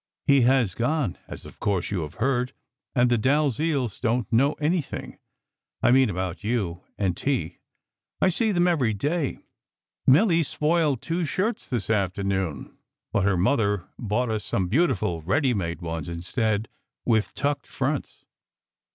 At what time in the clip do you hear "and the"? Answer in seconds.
2.95-3.19